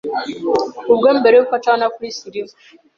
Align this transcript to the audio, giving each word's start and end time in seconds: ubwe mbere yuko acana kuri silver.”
ubwe 0.91 1.09
mbere 1.19 1.35
yuko 1.37 1.53
acana 1.59 1.85
kuri 1.93 2.15
silver.” 2.17 2.49